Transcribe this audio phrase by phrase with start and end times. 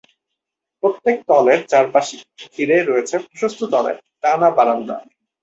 [0.83, 2.15] প্রত্যেক তলের চারপাশে
[2.53, 4.97] ঘিরে রয়েছে প্রশস্ত তলের টানা বারান্দা।